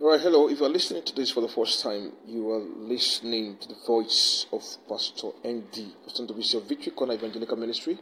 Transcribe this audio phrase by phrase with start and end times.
[0.00, 0.48] All right, hello.
[0.48, 3.74] If you are listening to this for the first time, you are listening to the
[3.84, 7.98] voice of Pastor ND, Pastor Division of Victory Corner Evangelical Ministry.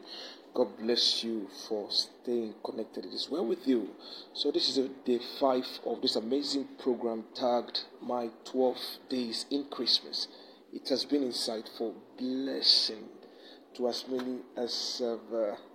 [0.52, 3.06] God bless you for staying connected.
[3.06, 3.88] It is well with you.
[4.34, 8.76] So, this is day five of this amazing program tagged My 12
[9.08, 10.28] Days in Christmas.
[10.74, 13.04] It has been insightful, blessing
[13.76, 15.16] to as many as uh,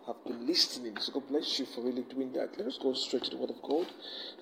[0.08, 0.98] have been listening.
[1.00, 2.58] So, God bless you for really doing that.
[2.58, 3.88] Let us go straight to the Word of God.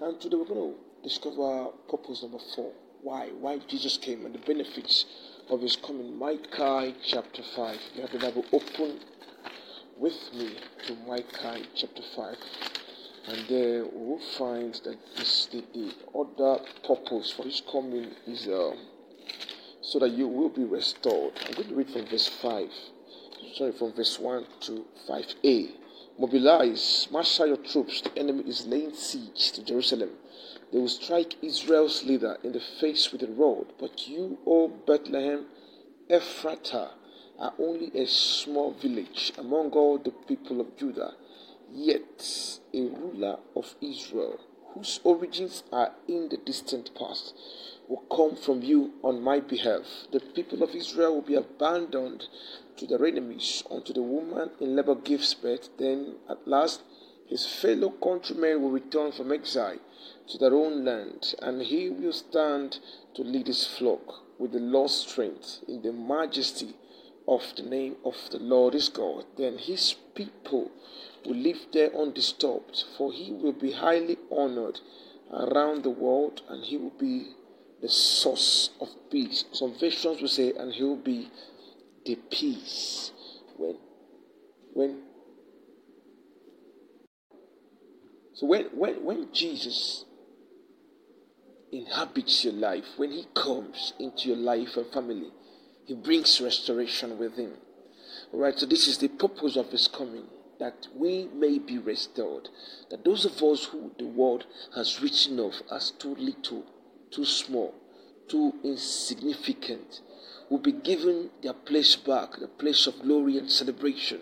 [0.02, 2.72] And today we're going to discover purpose number four.
[3.02, 3.30] Why?
[3.30, 5.06] Why Jesus came and the benefits
[5.50, 6.18] of his coming.
[6.18, 7.80] Micah chapter 5.
[7.96, 9.00] You have the Bible open
[9.98, 10.56] with me
[10.88, 12.38] to Micah chapter 5.
[13.28, 18.48] And there we will find that this, the, the other purpose for his coming is
[18.48, 18.72] uh,
[19.82, 21.34] so that you will be restored.
[21.46, 22.70] I'm going to read from verse 5.
[23.56, 25.72] Sorry, from verse 1 to 5a.
[26.18, 28.02] Mobilize, marshal your troops.
[28.02, 30.10] The enemy is laying siege to Jerusalem.
[30.72, 33.68] They will strike Israel's leader in the face with a rod.
[33.80, 35.46] But you, O Bethlehem
[36.10, 36.92] Ephratah,
[37.40, 41.14] are only a small village among all the people of Judah.
[41.72, 44.40] Yet a ruler of Israel,
[44.74, 47.34] whose origins are in the distant past,
[47.88, 50.08] will come from you on my behalf.
[50.12, 52.28] The people of Israel will be abandoned
[52.78, 55.70] to their enemies until the woman in labor gives birth.
[55.78, 56.82] Then at last
[57.28, 59.80] his fellow countrymen will return from exile
[60.30, 62.80] to their own land, and he will stand
[63.16, 66.76] to lead his flock with the Lord's strength in the majesty
[67.28, 69.26] of the name of the Lord his God.
[69.38, 70.72] Then his people
[71.26, 74.80] will live there undisturbed, for he will be highly honored
[75.32, 77.34] around the world, and he will be
[77.82, 79.46] the source of peace.
[79.52, 81.30] Some versions will say, and he will be
[82.06, 83.12] the peace.
[83.58, 83.76] When
[84.74, 85.04] when
[88.40, 90.06] So when, when, when Jesus
[91.74, 95.28] inhabits your life, when he comes into your life and family,
[95.86, 97.52] he brings restoration with him.
[98.34, 100.24] Alright, so this is the purpose of his coming,
[100.60, 102.50] that we may be restored.
[102.90, 106.66] That those of us who the world has written off as too little,
[107.12, 107.74] too small,
[108.28, 110.02] too insignificant,
[110.50, 114.22] will be given their place back, the place of glory and celebration.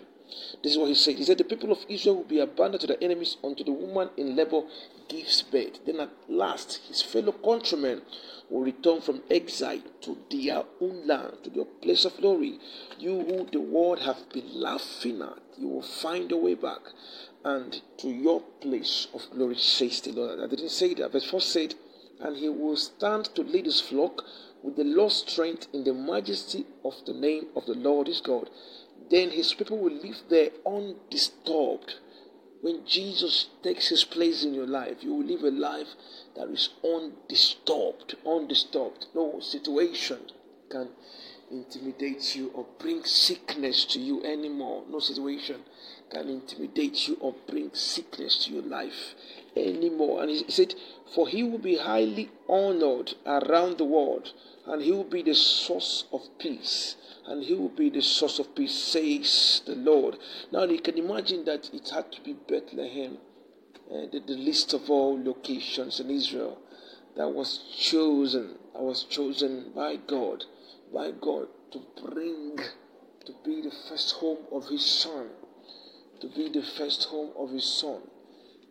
[0.62, 1.16] This is what he said.
[1.16, 4.10] He said, The people of Israel will be abandoned to their enemies until the woman
[4.16, 4.62] in labor
[5.08, 5.84] gives birth.
[5.84, 8.02] Then at last, his fellow countrymen
[8.48, 12.58] will return from exile to their own land, to their place of glory.
[12.98, 16.80] You who the world have been laughing at, you will find a way back
[17.44, 20.40] and to your place of glory, says the Lord.
[20.40, 21.12] I didn't say that.
[21.12, 21.74] Verse 4 said,
[22.20, 24.22] And he will stand to lead his flock
[24.62, 28.50] with the Lord's strength in the majesty of the name of the Lord his God
[29.10, 31.94] then his people will live there undisturbed.
[32.60, 35.88] When Jesus takes his place in your life, you will live a life
[36.34, 38.16] that is undisturbed.
[38.26, 39.06] Undisturbed.
[39.14, 40.18] No situation
[40.68, 40.88] can
[41.50, 44.84] intimidate you or bring sickness to you anymore.
[44.90, 45.62] No situation
[46.10, 49.14] can intimidate you or bring sickness to your life
[49.56, 50.22] anymore.
[50.22, 50.74] And he said,
[51.14, 54.32] For he will be highly honored around the world,
[54.66, 56.96] and he will be the source of peace
[57.28, 60.16] and he will be the source of peace, says the Lord.
[60.50, 63.18] Now you can imagine that it had to be Bethlehem,
[63.90, 66.58] uh, the, the list of all locations in Israel
[67.16, 70.46] that was chosen, that was chosen by God,
[70.92, 72.58] by God to bring,
[73.26, 75.28] to be the first home of his son,
[76.20, 78.00] to be the first home of his son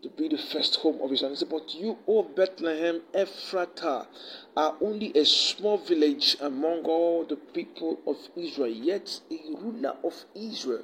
[0.02, 1.32] to be the first home of Israel.
[1.32, 4.08] He said, But you, O Bethlehem Ephratah,
[4.56, 10.26] are only a small village among all the people of Israel, yet a ruler of
[10.36, 10.84] Israel,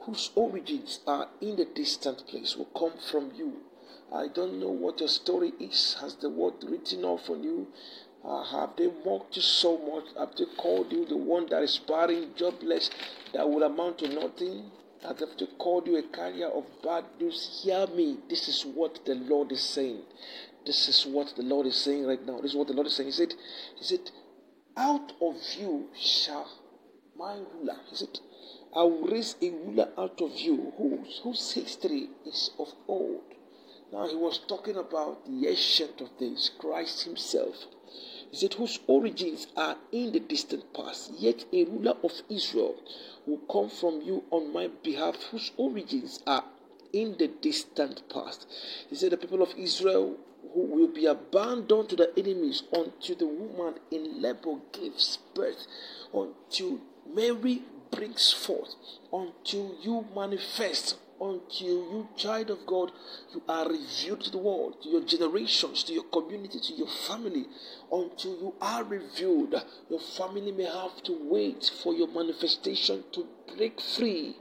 [0.00, 3.58] whose origins are in the distant place, will come from you.
[4.12, 5.96] I don't know what your story is.
[6.00, 7.68] Has the word written off on you?
[8.24, 10.04] Uh, have they mocked you so much?
[10.16, 12.90] Have they called you the one that is barren, jobless,
[13.32, 14.70] that will amount to nothing?
[15.04, 18.18] If to call you a carrier of bad news, hear me.
[18.28, 20.02] This is what the Lord is saying.
[20.64, 22.40] This is what the Lord is saying right now.
[22.40, 23.08] This is what the Lord is saying.
[23.08, 23.34] He said,
[23.78, 24.10] He said,
[24.76, 26.48] Out of you shall
[27.16, 27.76] my ruler.
[27.90, 28.18] He said,
[28.74, 33.22] I will raise a ruler out of you whose, whose history is of old.
[33.92, 37.56] Now he was talking about the ancient of days, Christ Himself.
[38.32, 42.76] He said, whose origins are in the distant past, yet a ruler of Israel
[43.26, 46.42] will come from you on my behalf, whose origins are
[46.94, 48.46] in the distant past.
[48.88, 50.16] He said, the people of Israel
[50.54, 55.66] who will be abandoned to the enemies until the woman in labor gives birth,
[56.14, 56.78] until
[57.14, 58.74] Mary brings forth,
[59.12, 62.90] until you manifest, until you, child of God,
[63.32, 67.46] you are revealed to the world, to your generations, to your community, to your family.
[67.92, 69.54] Until you are revealed,
[69.88, 73.26] your family may have to wait for your manifestation to
[73.56, 74.36] break free.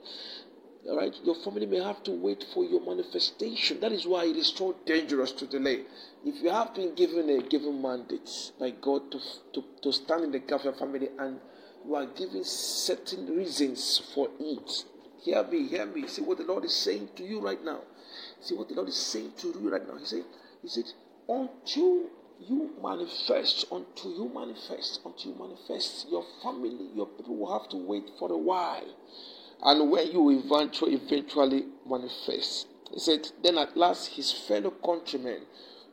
[0.89, 3.80] All right, your family may have to wait for your manifestation.
[3.80, 5.81] That is why it is so dangerous to delay.
[6.25, 9.19] If you have been given a given mandate by God to,
[9.54, 11.39] to, to stand in the gap your family and
[11.86, 14.86] you are given certain reasons for it,
[15.21, 16.07] hear me, hear me.
[16.07, 17.81] See what the Lord is saying to you right now.
[18.41, 19.97] See what the Lord is saying to you right now.
[19.97, 20.23] He said,
[20.62, 20.85] He said,
[21.29, 22.09] until
[22.39, 27.77] you manifest, until you manifest, until you manifest, your family, your people will have to
[27.77, 28.95] wait for a while.
[29.63, 35.41] And when you eventually, eventually manifest, he said, then at last his fellow countrymen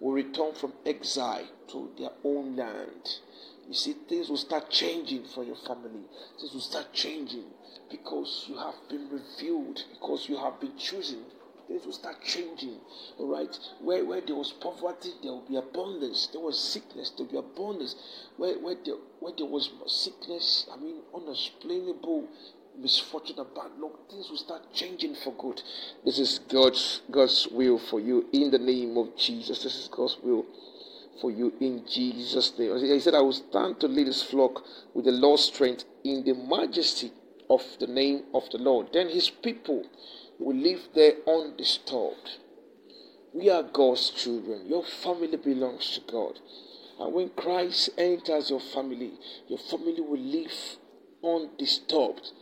[0.01, 3.19] will return from exile to their own land.
[3.69, 6.01] You see, things will start changing for your family.
[6.41, 7.45] Things will start changing
[7.91, 11.19] because you have been revealed, because you have been chosen.
[11.67, 12.79] Things will start changing.
[13.19, 13.55] All right.
[13.83, 16.29] Where, where there was poverty, there will be abundance.
[16.33, 17.95] There was sickness, there will be abundance.
[18.39, 22.27] Where, where, there, where there was sickness, I mean, unexplainable
[22.81, 25.61] misfortune and bad luck, things will start changing for good.
[26.07, 29.63] This is God's God's will for you in the name of Jesus.
[29.63, 30.47] This is God's will
[31.21, 32.77] for you in Jesus' name.
[32.79, 36.35] He said, I will stand to lead his flock with the Lord's strength in the
[36.35, 37.13] majesty
[37.51, 38.89] of the name of the Lord.
[38.93, 39.85] Then his people
[40.39, 42.39] will live there undisturbed.
[43.33, 44.67] We are God's children.
[44.67, 46.39] Your family belongs to God.
[47.01, 49.13] And when Christ enters your family,
[49.49, 50.53] your family will live
[51.23, 52.33] undisturbed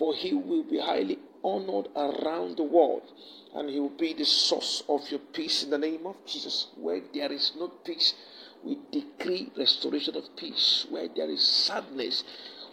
[0.00, 3.02] for he will be highly honored around the world
[3.54, 6.68] and he will be the source of your peace in the name of Jesus.
[6.76, 8.14] Where there is no peace,
[8.62, 10.86] we decree restoration of peace.
[10.88, 12.22] Where there is sadness,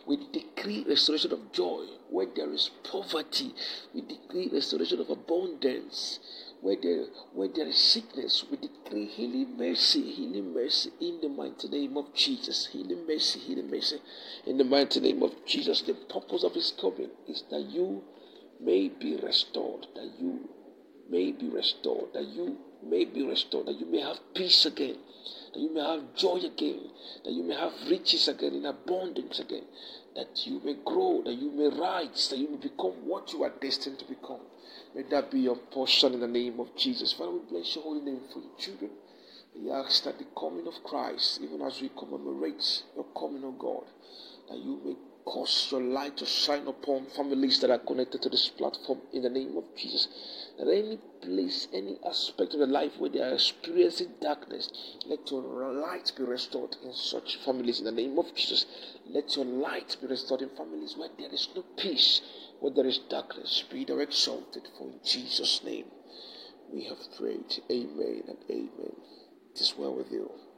[0.05, 1.85] we decree restoration of joy.
[2.09, 3.53] Where there is poverty,
[3.93, 6.19] we decree restoration of abundance.
[6.61, 11.67] Where there, where there is sickness, we decree healing mercy, healing mercy in the mighty
[11.69, 12.67] name of Jesus.
[12.71, 13.99] Healing mercy, healing mercy
[14.45, 15.81] in the mighty name of Jesus.
[15.81, 18.03] The purpose of his coming is that you
[18.59, 20.49] may be restored, that you
[21.09, 24.97] may be restored, that you may be restored, that you may have peace again,
[25.53, 26.89] that you may have joy again,
[27.23, 29.63] that you may have riches again, in abundance again,
[30.15, 33.53] that you may grow, that you may rise, that you may become what you are
[33.61, 34.41] destined to become.
[34.95, 37.13] May that be your portion in the name of Jesus.
[37.13, 38.91] Father, we bless your holy name for your children.
[39.55, 43.85] We ask that the coming of Christ, even as we commemorate your coming, of God,
[44.49, 44.95] that you may
[45.27, 49.29] cause your light to shine upon families that are connected to this platform in the
[49.29, 50.07] name of Jesus.
[50.57, 54.71] That any place, any aspect of their life where they are experiencing darkness,
[55.05, 55.41] let your
[55.73, 58.65] light be restored in such families in the name of Jesus.
[59.05, 62.21] Let your light be restored in families where there is no peace
[62.61, 64.63] where there is darkness, be thou exalted.
[64.77, 65.85] For in Jesus' name
[66.71, 67.61] we have prayed.
[67.69, 68.95] Amen and amen.
[69.53, 70.31] It is well with you.